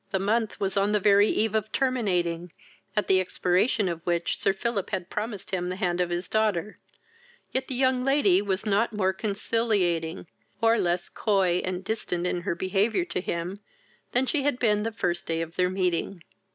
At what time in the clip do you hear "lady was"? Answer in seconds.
8.03-8.65